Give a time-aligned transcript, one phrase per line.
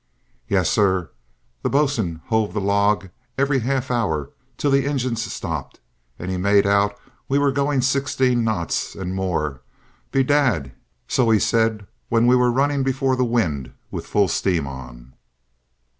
[0.49, 1.11] "Yes, sor.
[1.61, 5.79] The bo'sun hove the log ivery half hour till the engines stopped,
[6.17, 6.97] an' he made out
[7.29, 9.61] we were going sixteen knots an' more,
[10.11, 10.71] bedad,
[11.07, 15.13] so he s'id, whin we were running before the wind with full shtame on."